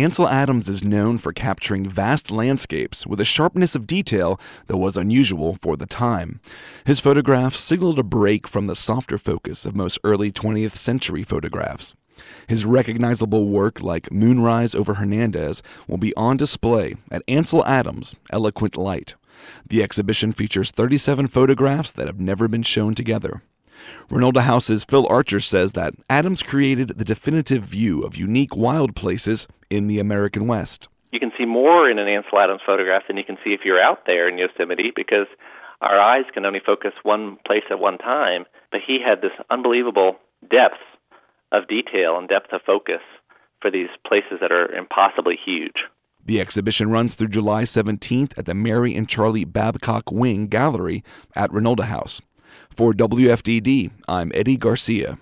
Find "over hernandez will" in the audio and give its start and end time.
14.74-15.98